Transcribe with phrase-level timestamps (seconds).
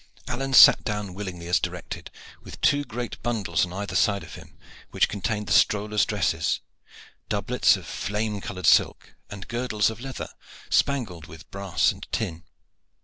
[0.27, 2.09] Alleyne sat down willingly as directed
[2.41, 4.57] with two great bundles on either side of him
[4.89, 6.59] which contained the strollers' dresses
[7.29, 10.29] doublets of flame colored silk and girdles of leather,
[10.71, 12.41] spangled with brass and tin.